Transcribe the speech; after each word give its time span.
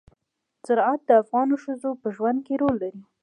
زراعت 0.65 1.01
د 1.05 1.09
افغان 1.21 1.49
ښځو 1.63 1.91
په 2.01 2.07
ژوند 2.15 2.39
کې 2.45 2.53
رول 2.61 2.75
لري. 2.83 3.01